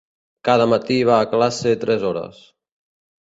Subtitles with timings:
[0.47, 2.43] Cada matí va a classe tres hores.